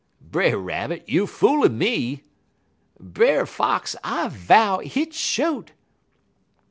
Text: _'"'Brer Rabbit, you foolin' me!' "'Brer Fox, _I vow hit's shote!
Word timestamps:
_'"'Brer 0.31 0.57
Rabbit, 0.57 1.07
you 1.07 1.27
foolin' 1.27 1.77
me!' 1.77 2.23
"'Brer 2.99 3.45
Fox, 3.45 3.95
_I 4.03 4.31
vow 4.31 4.79
hit's 4.79 5.17
shote! 5.19 5.73